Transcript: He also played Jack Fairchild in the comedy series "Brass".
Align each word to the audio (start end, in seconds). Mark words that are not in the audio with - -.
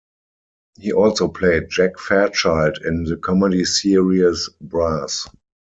He 0.79 0.93
also 0.93 1.27
played 1.27 1.69
Jack 1.69 1.99
Fairchild 1.99 2.79
in 2.83 3.03
the 3.03 3.17
comedy 3.17 3.65
series 3.65 4.49
"Brass". 4.59 5.27